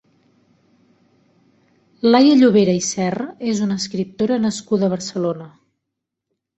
Laia 2.09 2.41
Llobera 2.41 2.77
i 2.79 2.83
Serra 2.89 3.29
és 3.55 3.63
una 3.69 3.81
escriptora 3.85 4.43
nascuda 4.49 4.91
a 4.91 4.95
Barcelona. 4.99 5.51